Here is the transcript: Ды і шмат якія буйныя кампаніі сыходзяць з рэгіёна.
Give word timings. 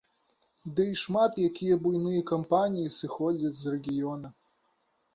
Ды 0.79 0.85
і 0.91 0.95
шмат 1.01 1.31
якія 1.49 1.79
буйныя 1.85 2.21
кампаніі 2.33 2.95
сыходзяць 2.99 3.57
з 3.63 3.79
рэгіёна. 3.79 4.37